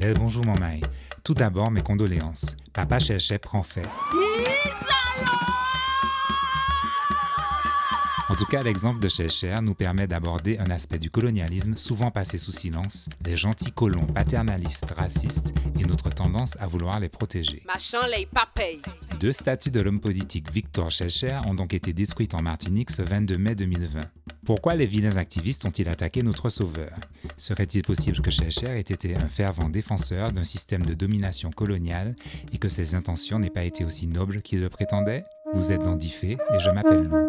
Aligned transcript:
Bel 0.00 0.14
bonjour, 0.14 0.46
maman. 0.46 0.80
Tout 1.22 1.34
d'abord, 1.34 1.70
mes 1.70 1.82
condoléances. 1.82 2.56
Papa 2.72 2.98
Chéché 2.98 3.36
prend 3.36 3.62
fait. 3.62 3.86
En 8.30 8.34
tout 8.34 8.46
cas, 8.46 8.62
l'exemple 8.62 8.98
de 8.98 9.10
Chécher 9.10 9.56
nous 9.60 9.74
permet 9.74 10.06
d'aborder 10.06 10.56
un 10.58 10.70
aspect 10.70 10.98
du 10.98 11.10
colonialisme 11.10 11.76
souvent 11.76 12.10
passé 12.10 12.38
sous 12.38 12.52
silence, 12.52 13.10
les 13.26 13.36
gentils 13.36 13.72
colons 13.72 14.06
paternalistes, 14.06 14.90
racistes 14.96 15.52
et 15.78 15.84
notre 15.84 16.08
tendance 16.08 16.56
à 16.60 16.66
vouloir 16.66 16.98
les 16.98 17.10
protéger. 17.10 17.62
Machin 17.66 18.06
les 18.16 18.24
pas 18.24 18.48
Deux 19.20 19.32
statues 19.32 19.70
de 19.70 19.80
l'homme 19.80 20.00
politique 20.00 20.50
Victor 20.50 20.90
Chécher 20.90 21.40
ont 21.46 21.54
donc 21.54 21.74
été 21.74 21.92
détruites 21.92 22.32
en 22.32 22.40
Martinique 22.40 22.90
ce 22.90 23.02
22 23.02 23.36
mai 23.36 23.54
2020. 23.54 24.00
Pourquoi 24.50 24.74
les 24.74 24.84
vilains 24.84 25.16
activistes 25.16 25.64
ont-ils 25.64 25.88
attaqué 25.88 26.24
notre 26.24 26.50
sauveur? 26.50 26.90
Serait-il 27.36 27.82
possible 27.82 28.20
que 28.20 28.32
Chécher 28.32 28.66
ait 28.66 28.80
été 28.80 29.14
un 29.14 29.28
fervent 29.28 29.68
défenseur 29.68 30.32
d'un 30.32 30.42
système 30.42 30.84
de 30.84 30.92
domination 30.92 31.52
coloniale 31.52 32.16
et 32.52 32.58
que 32.58 32.68
ses 32.68 32.96
intentions 32.96 33.38
n'aient 33.38 33.48
pas 33.48 33.62
été 33.62 33.84
aussi 33.84 34.08
nobles 34.08 34.42
qu'il 34.42 34.60
le 34.60 34.68
prétendait? 34.68 35.22
Vous 35.52 35.70
êtes 35.70 35.82
dans 35.82 35.94
Diffé 35.94 36.36
et 36.52 36.58
je 36.58 36.68
m'appelle 36.70 37.04
Lou. 37.04 37.28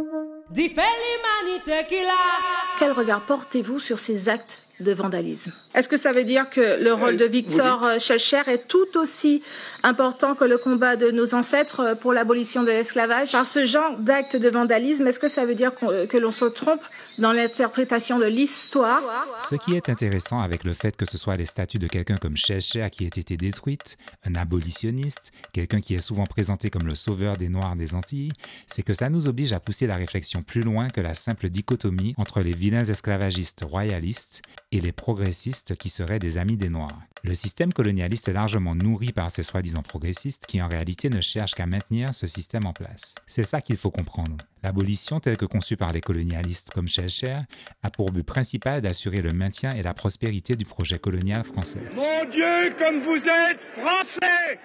Quel 2.79 2.91
regard 2.91 3.23
portez-vous 3.27 3.77
sur 3.77 3.99
ces 3.99 4.27
actes 4.27 4.57
de 4.79 4.91
vandalisme? 4.91 5.53
Est-ce 5.76 5.88
que 5.88 5.98
ça 5.98 6.12
veut 6.13 6.23
dire 6.23 6.49
que 6.49 6.84
le 6.84 6.91
rôle 6.91 7.17
de 7.17 7.26
Victor 7.26 7.99
Schellcher 7.99 8.41
est 8.48 8.67
tout 8.67 8.98
aussi 8.98 9.43
important 9.84 10.34
que 10.34 10.43
le 10.43 10.57
combat 10.57 10.95
de 10.95 11.12
nos 11.12 11.35
ancêtres 11.35 11.95
pour 12.01 12.13
l'abolition 12.13 12.63
de 12.63 12.71
l'esclavage? 12.71 13.31
Par 13.31 13.48
ce 13.48 13.67
genre 13.67 13.95
d'actes 13.99 14.38
de 14.38 14.49
vandalisme, 14.49 15.05
est-ce 15.05 15.20
que 15.20 15.29
ça 15.29 15.45
veut 15.45 15.53
dire 15.53 15.71
que 15.76 16.17
l'on 16.17 16.31
se 16.31 16.45
trompe 16.45 16.81
dans 17.21 17.31
l'interprétation 17.31 18.17
de 18.17 18.25
l'histoire. 18.25 19.02
Ce 19.39 19.55
qui 19.55 19.75
est 19.75 19.89
intéressant 19.89 20.41
avec 20.41 20.63
le 20.63 20.73
fait 20.73 20.98
que 20.98 21.05
ce 21.05 21.17
soit 21.17 21.38
les 21.38 21.45
statues 21.45 21.77
de 21.77 21.88
quelqu'un 21.88 22.17
comme 22.17 22.35
Cheshire 22.35 22.89
qui 22.89 23.05
aient 23.05 23.07
été 23.07 23.38
détruites, 23.38 23.98
un 24.25 24.34
abolitionniste, 24.34 25.31
quelqu'un 25.54 25.81
qui 25.81 25.93
est 25.93 25.99
souvent 25.99 26.26
présenté 26.26 26.71
comme 26.71 26.87
le 26.87 26.96
sauveur 26.96 27.37
des 27.37 27.48
Noirs 27.48 27.76
des 27.76 27.93
Antilles, 27.93 28.34
c'est 28.65 28.81
que 28.81 28.96
ça 28.96 29.09
nous 29.09 29.27
oblige 29.27 29.54
à 29.54 29.59
pousser 29.59 29.85
la 29.85 29.96
réflexion 29.96 30.41
plus 30.41 30.62
loin 30.62 30.90
que 30.90 30.99
la 30.99 31.13
simple 31.13 31.49
dichotomie 31.49 32.15
entre 32.18 32.41
les 32.41 32.54
vilains 32.54 32.85
esclavagistes 32.85 33.63
royalistes 33.63 34.41
et 34.71 34.81
les 34.81 34.91
progressistes 34.91 35.76
qui 35.76 35.90
seraient 35.90 36.20
des 36.20 36.40
amis 36.40 36.57
des 36.57 36.70
Noirs. 36.70 37.01
Le 37.24 37.35
système 37.35 37.71
colonialiste 37.71 38.29
est 38.29 38.34
largement 38.34 38.74
nourri 38.74 39.12
par 39.12 39.29
ces 39.29 39.43
soi-disant 39.43 39.84
progressistes 39.84 40.48
qui 40.48 40.59
en 40.59 40.68
réalité 40.68 41.12
ne 41.12 41.21
cherchent 41.21 41.53
qu'à 41.53 41.68
maintenir 41.68 42.15
ce 42.15 42.26
système 42.26 42.65
en 42.65 42.74
place. 42.74 43.13
C'est 43.27 43.43
ça 43.43 43.62
qu'il 43.62 43.77
faut 43.77 43.91
comprendre. 43.91 44.37
L'abolition 44.63 45.20
telle 45.20 45.37
que 45.37 45.45
conçue 45.45 45.76
par 45.76 45.91
les 45.91 46.01
colonialistes 46.01 46.71
comme 46.71 46.87
Schellcher 46.87 47.37
a 47.81 47.90
pour 47.90 48.12
but 48.12 48.23
principal 48.23 48.81
d'assurer 48.81 49.21
le 49.21 49.34
maintien 49.34 49.71
et 49.71 49.81
la 49.81 49.93
prospérité 49.93 50.55
du 50.55 50.65
projet 50.65 50.99
colonial 50.99 51.43
français. 51.43 51.81
Mon 51.95 52.29
Dieu, 52.29 52.76
comme 52.77 53.01
vous 53.01 53.18
êtes 53.18 53.62
français 53.81 54.59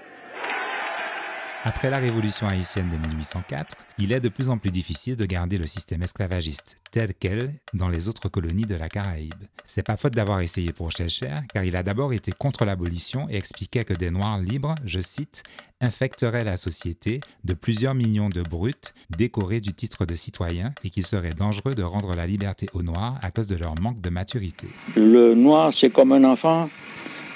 après 1.66 1.90
la 1.90 1.98
révolution 1.98 2.46
haïtienne 2.46 2.88
de 2.90 3.08
1804, 3.08 3.78
il 3.98 4.12
est 4.12 4.20
de 4.20 4.28
plus 4.28 4.50
en 4.50 4.56
plus 4.56 4.70
difficile 4.70 5.16
de 5.16 5.26
garder 5.26 5.58
le 5.58 5.66
système 5.66 6.00
esclavagiste 6.00 6.76
tel 6.92 7.12
quel 7.18 7.50
dans 7.74 7.88
les 7.88 8.08
autres 8.08 8.28
colonies 8.28 8.66
de 8.66 8.76
la 8.76 8.88
Caraïbe. 8.88 9.34
C'est 9.64 9.82
pas 9.82 9.96
faute 9.96 10.14
d'avoir 10.14 10.42
essayé 10.42 10.72
pour 10.72 10.92
Schellcher, 10.92 11.40
car 11.52 11.64
il 11.64 11.74
a 11.74 11.82
d'abord 11.82 12.12
été 12.12 12.30
contre 12.30 12.64
l'abolition 12.64 13.28
et 13.28 13.34
expliquait 13.34 13.84
que 13.84 13.94
des 13.94 14.12
Noirs 14.12 14.38
libres, 14.38 14.76
je 14.84 15.00
cite, 15.00 15.42
infecteraient 15.80 16.44
la 16.44 16.56
société 16.56 17.18
de 17.42 17.54
plusieurs 17.54 17.96
millions 17.96 18.28
de 18.28 18.42
brutes 18.42 18.94
décorés 19.18 19.60
du 19.60 19.72
titre 19.72 20.06
de 20.06 20.14
citoyen 20.14 20.72
et 20.84 20.90
qu'il 20.90 21.04
serait 21.04 21.34
dangereux 21.34 21.74
de 21.74 21.82
rendre 21.82 22.14
la 22.14 22.28
liberté 22.28 22.68
aux 22.74 22.84
Noirs 22.84 23.18
à 23.22 23.32
cause 23.32 23.48
de 23.48 23.56
leur 23.56 23.74
manque 23.80 24.00
de 24.00 24.10
maturité. 24.10 24.68
Le 24.94 25.34
Noir, 25.34 25.74
c'est 25.74 25.90
comme 25.90 26.12
un 26.12 26.22
enfant, 26.22 26.70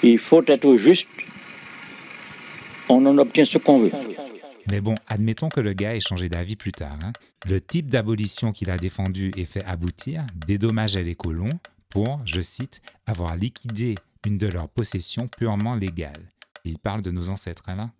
il 0.04 0.20
faut 0.20 0.44
être 0.46 0.76
juste 0.76 1.08
on 2.90 3.06
en 3.06 3.18
obtient 3.18 3.44
ce 3.44 3.58
qu'on 3.58 3.80
veut. 3.80 3.92
Mais 4.70 4.80
bon, 4.80 4.94
admettons 5.08 5.48
que 5.48 5.60
le 5.60 5.72
gars 5.72 5.96
ait 5.96 6.00
changé 6.00 6.28
d'avis 6.28 6.56
plus 6.56 6.72
tard. 6.72 6.98
Hein. 7.02 7.12
Le 7.48 7.60
type 7.60 7.88
d'abolition 7.88 8.52
qu'il 8.52 8.70
a 8.70 8.76
défendu 8.76 9.32
et 9.36 9.44
fait 9.44 9.64
aboutir 9.64 10.24
dédommageait 10.46 11.02
les 11.02 11.14
colons 11.14 11.50
pour, 11.88 12.20
je 12.24 12.40
cite, 12.40 12.82
avoir 13.06 13.36
liquidé 13.36 13.96
une 14.26 14.38
de 14.38 14.46
leurs 14.46 14.68
possessions 14.68 15.28
purement 15.28 15.74
légales. 15.74 16.28
Il 16.64 16.78
parle 16.78 17.02
de 17.02 17.10
nos 17.10 17.30
ancêtres, 17.30 17.64
hein, 17.68 17.90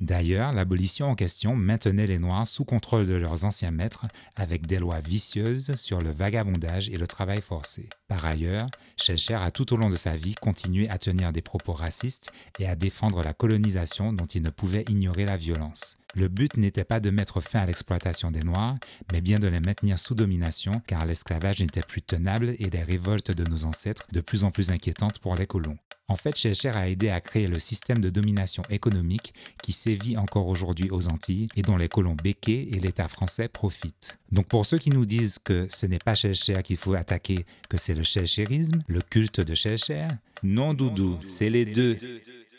D'ailleurs, 0.00 0.52
l'abolition 0.52 1.06
en 1.06 1.14
question 1.14 1.56
maintenait 1.56 2.06
les 2.06 2.18
Noirs 2.18 2.46
sous 2.46 2.64
contrôle 2.64 3.06
de 3.06 3.14
leurs 3.14 3.44
anciens 3.44 3.70
maîtres 3.70 4.06
avec 4.36 4.66
des 4.66 4.78
lois 4.78 5.00
vicieuses 5.00 5.74
sur 5.74 6.00
le 6.00 6.10
vagabondage 6.10 6.88
et 6.90 6.96
le 6.96 7.06
travail 7.06 7.40
forcé. 7.40 7.88
Par 8.06 8.24
ailleurs, 8.24 8.68
Schellcher 8.96 9.34
a 9.34 9.50
tout 9.50 9.72
au 9.72 9.76
long 9.76 9.90
de 9.90 9.96
sa 9.96 10.14
vie 10.14 10.34
continué 10.34 10.88
à 10.90 10.98
tenir 10.98 11.32
des 11.32 11.42
propos 11.42 11.72
racistes 11.72 12.30
et 12.58 12.68
à 12.68 12.76
défendre 12.76 13.22
la 13.22 13.32
colonisation 13.32 14.12
dont 14.12 14.26
il 14.26 14.42
ne 14.42 14.50
pouvait 14.50 14.84
ignorer 14.88 15.24
la 15.24 15.36
violence. 15.36 15.96
Le 16.14 16.28
but 16.28 16.56
n'était 16.56 16.84
pas 16.84 17.00
de 17.00 17.10
mettre 17.10 17.40
fin 17.40 17.60
à 17.60 17.66
l'exploitation 17.66 18.30
des 18.30 18.42
Noirs, 18.42 18.76
mais 19.12 19.20
bien 19.20 19.38
de 19.38 19.48
les 19.48 19.60
maintenir 19.60 19.98
sous 19.98 20.14
domination 20.14 20.72
car 20.86 21.04
l'esclavage 21.04 21.60
n'était 21.60 21.80
plus 21.80 22.02
tenable 22.02 22.54
et 22.58 22.70
les 22.70 22.82
révoltes 22.82 23.32
de 23.32 23.44
nos 23.50 23.64
ancêtres 23.64 24.06
de 24.12 24.20
plus 24.20 24.44
en 24.44 24.50
plus 24.50 24.70
inquiétantes 24.70 25.18
pour 25.18 25.34
les 25.34 25.46
colons. 25.46 25.78
En 26.08 26.14
fait, 26.14 26.36
Schellcher 26.36 26.70
a 26.74 26.88
aidé 26.88 27.08
à 27.08 27.20
créer 27.20 27.48
le 27.48 27.58
système 27.58 27.98
de 27.98 28.10
domination 28.10 28.62
économique 28.70 29.34
qui 29.60 29.72
sévit 29.72 30.16
encore 30.16 30.46
aujourd'hui 30.46 30.88
aux 30.90 31.08
Antilles 31.08 31.48
et 31.56 31.62
dont 31.62 31.76
les 31.76 31.88
colons 31.88 32.14
béqués 32.14 32.68
et 32.72 32.78
l'État 32.78 33.08
français 33.08 33.48
profitent. 33.48 34.16
Donc 34.30 34.46
pour 34.46 34.66
ceux 34.66 34.78
qui 34.78 34.90
nous 34.90 35.04
disent 35.04 35.40
que 35.40 35.66
ce 35.68 35.86
n'est 35.86 35.98
pas 35.98 36.14
Schellcher 36.14 36.62
qu'il 36.62 36.76
faut 36.76 36.94
attaquer, 36.94 37.44
que 37.68 37.76
c'est 37.76 37.94
le 37.94 38.04
Schellcherisme, 38.04 38.82
le 38.86 39.00
culte 39.00 39.40
de 39.40 39.54
Schellcher, 39.56 40.06
non 40.44 40.74
doudou, 40.74 41.18
c'est 41.26 41.50
les 41.50 41.64
deux. 41.64 41.98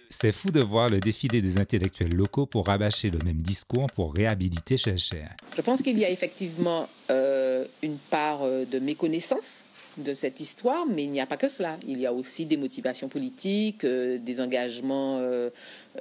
C'est 0.09 0.31
fou 0.31 0.51
de 0.51 0.61
voir 0.61 0.89
le 0.89 0.99
défilé 0.99 1.41
des 1.41 1.57
intellectuels 1.57 2.13
locaux 2.13 2.45
pour 2.45 2.67
rabâcher 2.67 3.09
le 3.09 3.19
même 3.19 3.41
discours 3.41 3.87
pour 3.87 4.13
réhabiliter 4.13 4.77
Schellcher. 4.77 5.25
Je 5.55 5.61
pense 5.61 5.81
qu'il 5.81 5.97
y 5.99 6.05
a 6.05 6.09
effectivement 6.09 6.87
euh, 7.11 7.65
une 7.83 7.97
part 7.97 8.39
euh, 8.43 8.65
de 8.65 8.79
méconnaissance 8.79 9.65
de 9.97 10.13
cette 10.13 10.39
histoire, 10.39 10.85
mais 10.85 11.03
il 11.03 11.11
n'y 11.11 11.21
a 11.21 11.25
pas 11.25 11.37
que 11.37 11.47
cela. 11.47 11.77
Il 11.87 11.99
y 11.99 12.05
a 12.05 12.13
aussi 12.13 12.45
des 12.45 12.57
motivations 12.57 13.07
politiques, 13.07 13.83
euh, 13.83 14.17
des 14.17 14.41
engagements 14.41 15.17
euh, 15.19 15.49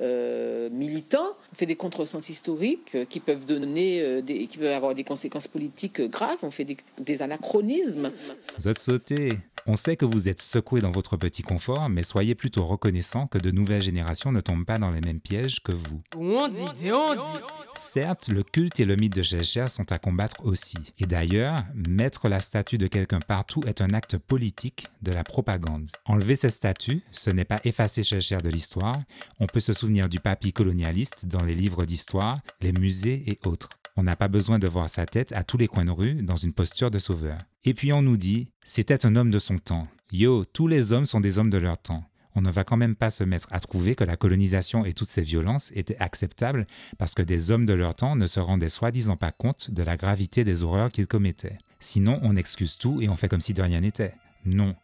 euh, 0.00 0.68
militants. 0.70 1.34
On 1.52 1.56
fait 1.56 1.66
des 1.66 1.76
contresens 1.76 2.28
historiques 2.28 2.96
qui 3.08 3.20
peuvent 3.20 3.44
donner, 3.44 4.22
qui 4.26 4.58
peuvent 4.58 4.72
avoir 4.72 4.94
des 4.94 5.04
conséquences 5.04 5.48
politiques 5.48 6.00
graves. 6.02 6.38
On 6.42 6.50
fait 6.50 6.64
des, 6.64 6.76
des 6.98 7.22
anachronismes. 7.22 8.10
Vous 8.58 8.68
êtes 8.68 8.78
sauté. 8.78 9.30
On 9.68 9.74
sait 9.74 9.96
que 9.96 10.04
vous 10.04 10.28
êtes 10.28 10.40
secoué 10.40 10.80
dans 10.80 10.92
votre 10.92 11.16
petit 11.16 11.42
confort, 11.42 11.88
mais 11.88 12.04
soyez 12.04 12.36
plutôt 12.36 12.64
reconnaissant 12.64 13.26
que 13.26 13.38
de 13.38 13.50
nouvelles 13.50 13.82
générations 13.82 14.30
ne 14.30 14.40
tombent 14.40 14.64
pas 14.64 14.78
dans 14.78 14.92
les 14.92 15.00
mêmes 15.00 15.20
pièges 15.20 15.60
que 15.60 15.72
vous. 15.72 16.00
On 16.16 16.46
dit, 16.46 16.92
on 16.92 17.14
dit. 17.14 17.42
Certes, 17.74 18.28
le 18.28 18.44
culte 18.44 18.78
et 18.78 18.84
le 18.84 18.94
mythe 18.94 19.16
de 19.16 19.24
Cheshire 19.24 19.68
sont 19.68 19.90
à 19.90 19.98
combattre 19.98 20.36
aussi. 20.44 20.78
Et 21.00 21.06
d'ailleurs, 21.06 21.64
mettre 21.74 22.28
la 22.28 22.40
statue 22.40 22.78
de 22.78 22.86
quelqu'un 22.86 23.18
partout 23.18 23.60
est 23.66 23.80
un 23.80 23.92
acte 23.92 24.18
politique 24.18 24.86
de 25.02 25.10
la 25.10 25.24
propagande. 25.24 25.90
Enlever 26.04 26.36
cette 26.36 26.52
statue, 26.52 27.02
ce 27.10 27.30
n'est 27.30 27.44
pas 27.44 27.60
effacer 27.64 28.04
Cheshire 28.04 28.42
de 28.42 28.50
l'histoire. 28.50 28.94
On 29.40 29.46
peut 29.46 29.58
se 29.58 29.72
souvenir 29.72 30.08
du 30.08 30.20
papy 30.20 30.52
colonialiste 30.52 31.26
dans 31.26 31.42
les 31.42 31.56
livres 31.56 31.86
d'histoire, 31.86 32.38
les 32.60 32.72
musées 32.72 33.24
et 33.26 33.40
autres. 33.44 33.70
On 33.96 34.02
n'a 34.02 34.16
pas 34.16 34.28
besoin 34.28 34.58
de 34.58 34.68
voir 34.68 34.90
sa 34.90 35.06
tête 35.06 35.32
à 35.32 35.42
tous 35.42 35.56
les 35.56 35.68
coins 35.68 35.86
de 35.86 35.90
rue 35.90 36.22
dans 36.22 36.36
une 36.36 36.52
posture 36.52 36.90
de 36.90 36.98
sauveur. 36.98 37.38
Et 37.64 37.72
puis 37.72 37.92
on 37.92 38.02
nous 38.02 38.18
dit, 38.18 38.52
c'était 38.62 39.06
un 39.06 39.16
homme 39.16 39.30
de 39.30 39.38
son 39.38 39.58
temps. 39.58 39.88
Yo, 40.12 40.44
tous 40.44 40.68
les 40.68 40.92
hommes 40.92 41.06
sont 41.06 41.20
des 41.20 41.38
hommes 41.38 41.50
de 41.50 41.58
leur 41.58 41.78
temps. 41.78 42.04
On 42.34 42.42
ne 42.42 42.50
va 42.50 42.64
quand 42.64 42.76
même 42.76 42.94
pas 42.94 43.08
se 43.10 43.24
mettre 43.24 43.48
à 43.50 43.58
trouver 43.58 43.94
que 43.94 44.04
la 44.04 44.16
colonisation 44.16 44.84
et 44.84 44.92
toutes 44.92 45.08
ces 45.08 45.22
violences 45.22 45.72
étaient 45.74 45.96
acceptables 45.98 46.66
parce 46.98 47.14
que 47.14 47.22
des 47.22 47.50
hommes 47.50 47.64
de 47.64 47.72
leur 47.72 47.94
temps 47.94 48.14
ne 48.14 48.26
se 48.26 48.38
rendaient 48.38 48.68
soi-disant 48.68 49.16
pas 49.16 49.32
compte 49.32 49.70
de 49.70 49.82
la 49.82 49.96
gravité 49.96 50.44
des 50.44 50.62
horreurs 50.62 50.90
qu'ils 50.90 51.06
commettaient. 51.06 51.56
Sinon, 51.80 52.20
on 52.22 52.36
excuse 52.36 52.76
tout 52.76 53.00
et 53.00 53.08
on 53.08 53.16
fait 53.16 53.28
comme 53.28 53.40
si 53.40 53.54
de 53.54 53.62
rien 53.62 53.80
n'était. 53.80 54.14
Non, 54.44 54.74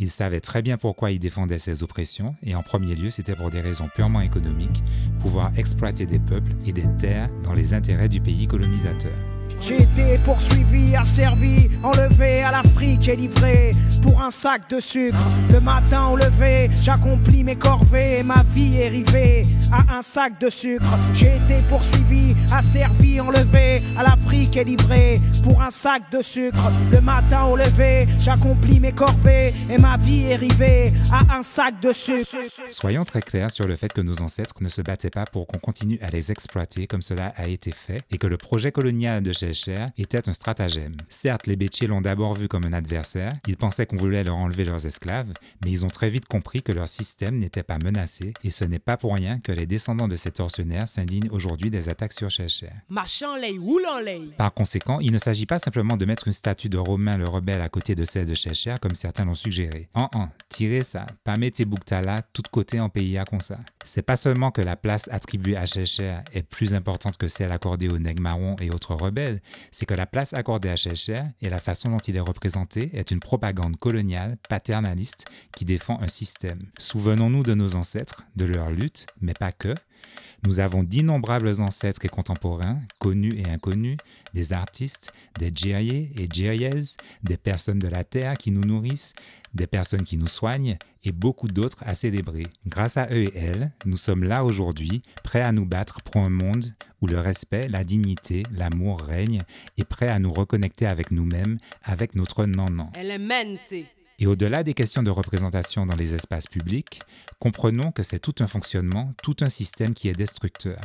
il 0.00 0.10
savait 0.10 0.40
très 0.40 0.62
bien 0.62 0.78
pourquoi 0.78 1.10
il 1.10 1.18
défendait 1.18 1.58
ces 1.58 1.82
oppressions, 1.82 2.34
et 2.42 2.54
en 2.54 2.62
premier 2.62 2.94
lieu, 2.94 3.10
c'était 3.10 3.36
pour 3.36 3.50
des 3.50 3.60
raisons 3.60 3.88
purement 3.94 4.22
économiques, 4.22 4.82
pouvoir 5.20 5.52
exploiter 5.56 6.06
des 6.06 6.18
peuples 6.18 6.52
et 6.64 6.72
des 6.72 6.88
terres 6.98 7.28
dans 7.44 7.52
les 7.52 7.74
intérêts 7.74 8.08
du 8.08 8.20
pays 8.20 8.46
colonisateur. 8.46 9.29
J'ai 9.60 9.82
été 9.82 10.18
poursuivi, 10.24 10.96
asservi, 10.96 11.70
enlevé 11.82 12.42
à 12.42 12.50
l'Afrique 12.50 13.08
et 13.08 13.16
livré 13.16 13.72
pour 14.02 14.22
un 14.22 14.30
sac 14.30 14.62
de 14.70 14.80
sucre. 14.80 15.18
Le 15.52 15.60
matin 15.60 16.06
au 16.06 16.16
lever, 16.16 16.70
j'accomplis 16.82 17.44
mes 17.44 17.56
corvées 17.56 18.20
et 18.20 18.22
ma 18.22 18.42
vie 18.54 18.76
est 18.76 18.88
rivée 18.88 19.46
à 19.70 19.98
un 19.98 20.02
sac 20.02 20.40
de 20.40 20.48
sucre. 20.48 20.86
J'ai 21.14 21.36
été 21.36 21.60
poursuivi, 21.68 22.34
asservi, 22.52 23.20
enlevé 23.20 23.82
à 23.98 24.02
l'Afrique 24.02 24.56
et 24.56 24.64
livré 24.64 25.20
pour 25.44 25.60
un 25.60 25.70
sac 25.70 26.10
de 26.10 26.22
sucre. 26.22 26.70
Le 26.90 27.00
matin 27.00 27.44
au 27.44 27.56
lever, 27.56 28.08
j'accomplis 28.18 28.80
mes 28.80 28.92
corvées 28.92 29.52
et 29.70 29.78
ma 29.78 29.96
vie 29.98 30.22
est 30.22 30.36
rivée 30.36 30.92
à 31.12 31.36
un 31.36 31.42
sac 31.42 31.80
de 31.80 31.92
sucre. 31.92 32.36
Soyons 32.70 33.04
très 33.04 33.20
clairs 33.20 33.50
sur 33.50 33.66
le 33.66 33.76
fait 33.76 33.92
que 33.92 34.00
nos 34.00 34.22
ancêtres 34.22 34.54
ne 34.60 34.68
se 34.68 34.80
battaient 34.80 35.10
pas 35.10 35.26
pour 35.26 35.46
qu'on 35.46 35.58
continue 35.58 35.98
à 36.00 36.10
les 36.10 36.32
exploiter 36.32 36.86
comme 36.86 37.02
cela 37.02 37.34
a 37.36 37.46
été 37.46 37.72
fait 37.72 38.00
et 38.10 38.18
que 38.18 38.26
le 38.26 38.38
projet 38.38 38.72
colonial 38.72 39.22
de 39.22 39.32
Était 39.98 40.28
un 40.28 40.32
stratagème. 40.32 40.96
Certes, 41.08 41.46
les 41.46 41.56
Bétiers 41.56 41.86
l'ont 41.86 42.00
d'abord 42.00 42.34
vu 42.34 42.48
comme 42.48 42.64
un 42.64 42.72
adversaire, 42.72 43.32
ils 43.46 43.56
pensaient 43.56 43.86
qu'on 43.86 43.96
voulait 43.96 44.24
leur 44.24 44.36
enlever 44.36 44.64
leurs 44.64 44.86
esclaves, 44.86 45.32
mais 45.64 45.70
ils 45.70 45.84
ont 45.84 45.88
très 45.88 46.08
vite 46.08 46.26
compris 46.26 46.62
que 46.62 46.72
leur 46.72 46.88
système 46.88 47.38
n'était 47.38 47.62
pas 47.62 47.78
menacé, 47.78 48.32
et 48.44 48.50
ce 48.50 48.64
n'est 48.64 48.78
pas 48.78 48.96
pour 48.96 49.14
rien 49.14 49.40
que 49.40 49.52
les 49.52 49.66
descendants 49.66 50.08
de 50.08 50.16
ces 50.16 50.30
tortionnaires 50.30 50.88
s'indignent 50.88 51.30
aujourd'hui 51.30 51.70
des 51.70 51.88
attaques 51.88 52.12
sur 52.12 52.30
Cher. 52.30 52.72
Par 54.36 54.54
conséquent, 54.54 55.00
il 55.00 55.12
ne 55.12 55.18
s'agit 55.18 55.46
pas 55.46 55.58
simplement 55.58 55.96
de 55.96 56.04
mettre 56.04 56.26
une 56.26 56.32
statue 56.32 56.68
de 56.68 56.78
Romain 56.78 57.16
le 57.16 57.26
rebelle 57.26 57.60
à 57.60 57.68
côté 57.68 57.94
de 57.94 58.04
celle 58.04 58.26
de 58.26 58.34
Cher 58.34 58.80
comme 58.80 58.94
certains 58.94 59.24
l'ont 59.24 59.34
suggéré. 59.34 59.88
En 59.94 60.08
en, 60.14 60.28
tirez 60.48 60.82
ça, 60.82 61.06
pas 61.24 61.36
mettez 61.36 61.64
Bouktala 61.64 62.22
tout 62.32 62.42
côté 62.50 62.80
en 62.80 62.88
pays 62.88 63.18
à 63.18 63.24
ça. 63.40 63.58
C'est 63.84 64.02
pas 64.02 64.16
seulement 64.16 64.50
que 64.50 64.60
la 64.60 64.76
place 64.76 65.08
attribuée 65.10 65.56
à 65.56 65.66
Cher 65.66 66.22
est 66.32 66.42
plus 66.42 66.74
importante 66.74 67.16
que 67.16 67.28
celle 67.28 67.52
accordée 67.52 67.88
aux 67.88 67.98
nègres 67.98 68.22
marrons 68.22 68.56
et 68.60 68.70
autres 68.70 68.94
rebelles, 68.94 69.39
c'est 69.70 69.86
que 69.86 69.94
la 69.94 70.06
place 70.06 70.34
accordée 70.34 70.68
à 70.68 70.76
Cher 70.76 71.30
et 71.40 71.50
la 71.50 71.58
façon 71.58 71.90
dont 71.90 71.98
il 71.98 72.16
est 72.16 72.20
représenté 72.20 72.90
est 72.94 73.10
une 73.10 73.20
propagande 73.20 73.76
coloniale, 73.76 74.36
paternaliste, 74.48 75.26
qui 75.56 75.64
défend 75.64 76.00
un 76.00 76.08
système. 76.08 76.58
Souvenons-nous 76.78 77.42
de 77.42 77.54
nos 77.54 77.76
ancêtres, 77.76 78.24
de 78.36 78.44
leur 78.44 78.70
lutte, 78.70 79.06
mais 79.20 79.34
pas 79.34 79.52
que, 79.52 79.74
nous 80.46 80.60
avons 80.60 80.82
d'innombrables 80.82 81.60
ancêtres 81.60 82.04
et 82.04 82.08
contemporains, 82.08 82.78
connus 82.98 83.34
et 83.36 83.50
inconnus, 83.50 83.96
des 84.34 84.52
artistes, 84.52 85.12
des 85.38 85.50
djiriers 85.54 86.10
et 86.16 86.28
djiriaises, 86.30 86.96
des 87.22 87.36
personnes 87.36 87.78
de 87.78 87.88
la 87.88 88.04
terre 88.04 88.38
qui 88.38 88.50
nous 88.50 88.62
nourrissent, 88.62 89.12
des 89.54 89.66
personnes 89.66 90.04
qui 90.04 90.16
nous 90.16 90.28
soignent 90.28 90.76
et 91.04 91.12
beaucoup 91.12 91.48
d'autres 91.48 91.82
à 91.84 91.94
célébrer. 91.94 92.44
Grâce 92.66 92.96
à 92.96 93.08
eux 93.10 93.24
et 93.24 93.36
elles, 93.36 93.72
nous 93.84 93.96
sommes 93.96 94.24
là 94.24 94.44
aujourd'hui, 94.44 95.02
prêts 95.24 95.42
à 95.42 95.52
nous 95.52 95.66
battre 95.66 96.02
pour 96.02 96.22
un 96.22 96.30
monde 96.30 96.64
où 97.00 97.06
le 97.06 97.18
respect, 97.18 97.68
la 97.68 97.84
dignité, 97.84 98.42
l'amour 98.52 99.00
règnent 99.00 99.42
et 99.78 99.84
prêts 99.84 100.08
à 100.08 100.18
nous 100.18 100.32
reconnecter 100.32 100.86
avec 100.86 101.10
nous-mêmes, 101.10 101.58
avec 101.82 102.14
notre 102.14 102.44
non-non. 102.46 102.90
Et 104.22 104.26
au-delà 104.26 104.62
des 104.62 104.74
questions 104.74 105.02
de 105.02 105.10
représentation 105.10 105.86
dans 105.86 105.96
les 105.96 106.14
espaces 106.14 106.46
publics, 106.46 107.00
comprenons 107.38 107.90
que 107.90 108.02
c'est 108.02 108.18
tout 108.18 108.34
un 108.40 108.46
fonctionnement, 108.46 109.14
tout 109.22 109.36
un 109.40 109.48
système 109.48 109.94
qui 109.94 110.10
est 110.10 110.12
destructeur. 110.12 110.78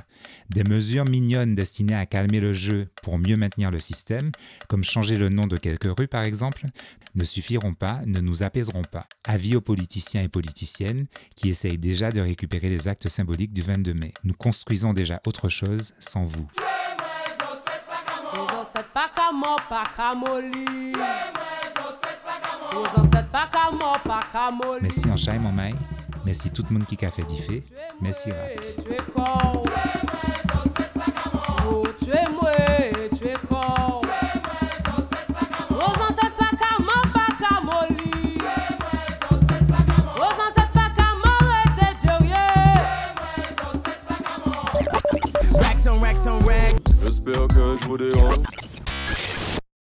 Des 0.50 0.64
mesures 0.64 1.04
mignonnes 1.04 1.54
destinées 1.54 1.96
à 1.96 2.06
calmer 2.06 2.40
le 2.40 2.54
jeu 2.54 2.88
pour 3.04 3.20
mieux 3.20 3.36
maintenir 3.36 3.72
le 3.72 3.82
système, 3.82 4.32
comme 4.70 4.86
changer 4.86 5.18
le 5.18 5.28
nom 5.28 5.48
de 5.48 5.58
quelques 5.58 5.98
rues 5.98 6.08
par 6.08 6.24
exemple, 6.24 6.64
ne 7.14 7.26
suffiront 7.26 7.74
pas, 7.74 8.00
ne 8.06 8.22
nous 8.22 8.42
apaiseront 8.42 8.84
pas. 8.84 9.06
Avis 9.26 9.58
aux 9.58 9.62
politiciens 9.62 10.24
et 10.24 10.30
politiciennes 10.30 11.06
qui 11.36 11.50
essayent 11.50 11.78
déjà 11.78 12.14
de 12.14 12.22
récupérer 12.22 12.70
les 12.70 12.88
actes 12.88 13.10
symboliques 13.10 13.54
du 13.54 13.62
22 13.62 13.94
mai. 13.94 14.14
Nous 14.24 14.34
construisons 14.34 14.94
déjà 14.94 15.20
autre 15.26 15.50
chose 15.50 15.94
sans 16.00 16.24
vous. 16.24 16.50
Merci 24.82 25.10
en 25.10 25.18
chai, 25.18 25.38
mon 25.40 25.52
maï. 25.52 25.76
Merci 26.26 26.50
tout 26.52 26.64
le 26.70 26.74
monde 26.74 26.86
qui 26.86 27.04
a 27.06 27.12
fait 27.12 27.24
diffé. 27.24 27.64
Merci 28.02 28.32
rap. 28.32 28.40
J'espère 47.04 47.48
que 47.48 47.78
je 47.82 47.88
vous 47.88 47.98
dérange. 47.98 48.65